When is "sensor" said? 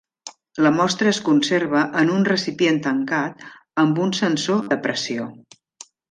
4.21-4.65